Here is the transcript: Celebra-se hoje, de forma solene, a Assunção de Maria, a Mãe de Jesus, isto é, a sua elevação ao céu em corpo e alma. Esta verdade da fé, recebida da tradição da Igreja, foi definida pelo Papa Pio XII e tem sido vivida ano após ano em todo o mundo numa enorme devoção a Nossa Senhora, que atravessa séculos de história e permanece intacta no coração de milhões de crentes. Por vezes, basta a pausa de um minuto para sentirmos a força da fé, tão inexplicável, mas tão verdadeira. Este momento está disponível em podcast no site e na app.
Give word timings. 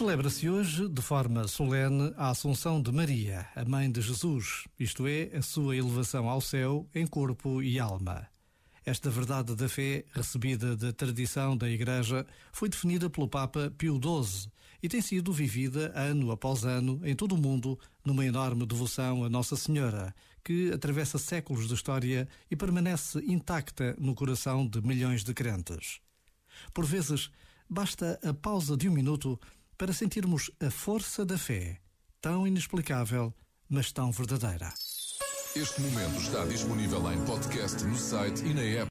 Celebra-se 0.00 0.48
hoje, 0.48 0.88
de 0.88 1.02
forma 1.02 1.46
solene, 1.46 2.12
a 2.16 2.30
Assunção 2.30 2.80
de 2.80 2.90
Maria, 2.90 3.46
a 3.54 3.64
Mãe 3.66 3.92
de 3.92 4.00
Jesus, 4.00 4.64
isto 4.78 5.06
é, 5.06 5.30
a 5.36 5.42
sua 5.42 5.76
elevação 5.76 6.28
ao 6.28 6.40
céu 6.40 6.88
em 6.94 7.06
corpo 7.06 7.62
e 7.62 7.78
alma. 7.78 8.26
Esta 8.84 9.10
verdade 9.10 9.54
da 9.54 9.68
fé, 9.68 10.04
recebida 10.12 10.74
da 10.74 10.90
tradição 10.90 11.54
da 11.54 11.68
Igreja, 11.68 12.26
foi 12.50 12.70
definida 12.70 13.10
pelo 13.10 13.28
Papa 13.28 13.70
Pio 13.76 14.00
XII 14.02 14.50
e 14.82 14.88
tem 14.88 15.02
sido 15.02 15.32
vivida 15.32 15.92
ano 15.94 16.30
após 16.30 16.64
ano 16.64 17.00
em 17.04 17.14
todo 17.14 17.34
o 17.34 17.38
mundo 17.38 17.78
numa 18.04 18.24
enorme 18.24 18.64
devoção 18.64 19.22
a 19.22 19.28
Nossa 19.28 19.54
Senhora, 19.54 20.14
que 20.42 20.72
atravessa 20.72 21.18
séculos 21.18 21.68
de 21.68 21.74
história 21.74 22.26
e 22.50 22.56
permanece 22.56 23.18
intacta 23.26 23.94
no 23.98 24.14
coração 24.14 24.66
de 24.66 24.80
milhões 24.80 25.22
de 25.22 25.34
crentes. 25.34 26.00
Por 26.72 26.84
vezes, 26.84 27.30
basta 27.68 28.18
a 28.22 28.32
pausa 28.32 28.76
de 28.76 28.88
um 28.88 28.92
minuto 28.92 29.38
para 29.76 29.92
sentirmos 29.92 30.50
a 30.60 30.70
força 30.70 31.24
da 31.24 31.36
fé, 31.36 31.80
tão 32.20 32.46
inexplicável, 32.46 33.34
mas 33.68 33.92
tão 33.92 34.12
verdadeira. 34.12 34.72
Este 35.56 35.80
momento 35.80 36.20
está 36.20 36.44
disponível 36.44 37.12
em 37.12 37.24
podcast 37.24 37.82
no 37.84 37.96
site 37.96 38.44
e 38.44 38.54
na 38.54 38.62
app. 38.62 38.88